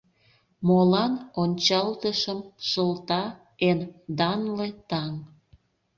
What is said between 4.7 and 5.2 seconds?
таҥ?